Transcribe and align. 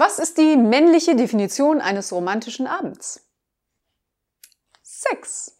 Was 0.00 0.18
ist 0.18 0.38
die 0.38 0.56
männliche 0.56 1.14
Definition 1.14 1.82
eines 1.82 2.10
romantischen 2.10 2.66
Abends? 2.66 3.20
Sex. 4.82 5.58